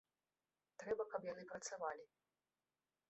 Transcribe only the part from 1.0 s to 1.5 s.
каб яны